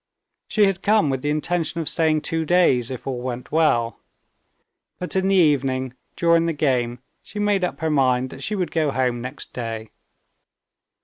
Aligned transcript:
She 0.47 0.65
had 0.65 0.81
come 0.81 1.11
with 1.11 1.21
the 1.21 1.29
intention 1.29 1.79
of 1.79 1.87
staying 1.87 2.21
two 2.21 2.43
days, 2.43 2.89
if 2.89 3.05
all 3.05 3.21
went 3.21 3.51
well. 3.51 3.99
But 4.97 5.15
in 5.15 5.27
the 5.27 5.35
evening, 5.35 5.93
during 6.15 6.47
the 6.47 6.53
game, 6.53 6.97
she 7.21 7.37
made 7.37 7.63
up 7.63 7.81
her 7.81 7.91
mind 7.91 8.31
that 8.31 8.41
she 8.41 8.55
would 8.55 8.71
go 8.71 8.89
home 8.89 9.21
next 9.21 9.53
day. 9.53 9.91